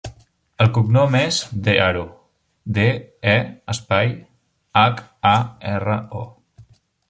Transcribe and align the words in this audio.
El 0.63 0.69
cognom 0.77 1.17
és 1.19 1.41
De 1.67 1.75
Haro: 1.83 2.01
de, 2.79 2.87
e, 3.35 3.37
espai, 3.77 4.17
hac, 4.85 5.07
a, 5.37 5.39
erra, 5.77 6.03
o. 6.25 6.69